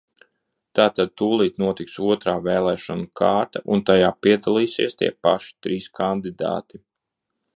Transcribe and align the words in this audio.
Tātad 0.77 1.11
tūlīt 1.21 1.59
notiks 1.63 1.97
otrā 2.13 2.33
vēlēšanu 2.47 3.05
kārta, 3.21 3.63
un 3.75 3.85
tajā 3.91 4.09
piedalīsies 4.27 4.99
tie 5.03 5.11
paši 5.27 5.55
trīs 5.67 5.91
kandidāti. 6.03 6.83